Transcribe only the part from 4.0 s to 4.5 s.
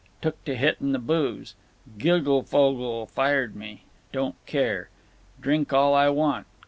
Don't